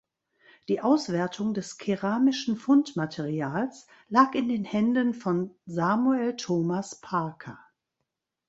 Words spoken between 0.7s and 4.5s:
Auswertung des keramischen Fundmaterials lag in